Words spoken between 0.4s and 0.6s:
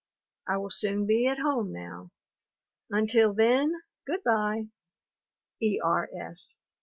I